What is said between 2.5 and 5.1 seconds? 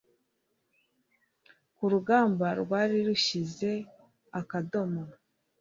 rwari rushyize akadomo